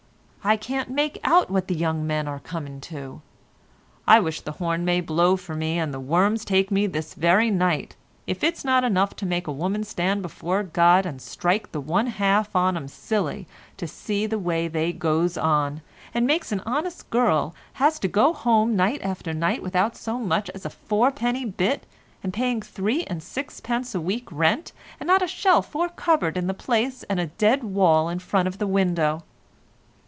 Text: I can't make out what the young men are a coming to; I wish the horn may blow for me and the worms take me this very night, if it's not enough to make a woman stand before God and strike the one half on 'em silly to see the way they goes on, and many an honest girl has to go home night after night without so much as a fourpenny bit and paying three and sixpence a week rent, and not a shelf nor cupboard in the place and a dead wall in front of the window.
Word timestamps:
I 0.43 0.57
can't 0.57 0.89
make 0.89 1.19
out 1.23 1.51
what 1.51 1.67
the 1.67 1.75
young 1.75 2.07
men 2.07 2.27
are 2.27 2.37
a 2.37 2.39
coming 2.39 2.81
to; 2.81 3.21
I 4.07 4.19
wish 4.19 4.41
the 4.41 4.53
horn 4.53 4.83
may 4.83 4.99
blow 4.99 5.37
for 5.37 5.53
me 5.53 5.77
and 5.77 5.93
the 5.93 5.99
worms 5.99 6.43
take 6.43 6.71
me 6.71 6.87
this 6.87 7.13
very 7.13 7.51
night, 7.51 7.95
if 8.25 8.43
it's 8.43 8.65
not 8.65 8.83
enough 8.83 9.15
to 9.17 9.27
make 9.27 9.45
a 9.45 9.51
woman 9.51 9.83
stand 9.83 10.23
before 10.23 10.63
God 10.63 11.05
and 11.05 11.21
strike 11.21 11.71
the 11.71 11.79
one 11.79 12.07
half 12.07 12.55
on 12.55 12.75
'em 12.75 12.87
silly 12.87 13.45
to 13.77 13.87
see 13.87 14.25
the 14.25 14.39
way 14.39 14.67
they 14.67 14.91
goes 14.91 15.37
on, 15.37 15.83
and 16.11 16.25
many 16.25 16.41
an 16.49 16.61
honest 16.65 17.11
girl 17.11 17.53
has 17.73 17.99
to 17.99 18.07
go 18.07 18.33
home 18.33 18.75
night 18.75 19.03
after 19.03 19.35
night 19.35 19.61
without 19.61 19.95
so 19.95 20.17
much 20.17 20.49
as 20.55 20.65
a 20.65 20.71
fourpenny 20.71 21.45
bit 21.45 21.85
and 22.23 22.33
paying 22.33 22.63
three 22.63 23.03
and 23.03 23.21
sixpence 23.21 23.93
a 23.93 24.01
week 24.01 24.27
rent, 24.31 24.71
and 24.99 25.05
not 25.05 25.21
a 25.21 25.27
shelf 25.27 25.75
nor 25.75 25.87
cupboard 25.89 26.35
in 26.35 26.47
the 26.47 26.55
place 26.55 27.03
and 27.03 27.19
a 27.19 27.27
dead 27.27 27.63
wall 27.63 28.09
in 28.09 28.17
front 28.17 28.47
of 28.47 28.57
the 28.57 28.65
window. 28.65 29.21